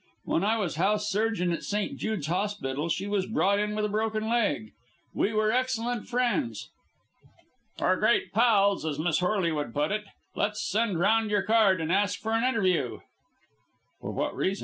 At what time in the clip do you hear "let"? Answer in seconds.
10.33-10.53